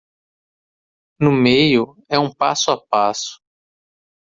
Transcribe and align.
No 1.19 1.31
meio 1.31 1.95
é 2.09 2.17
um 2.17 2.33
passo 2.33 2.71
a 2.71 2.87
passo. 2.87 3.39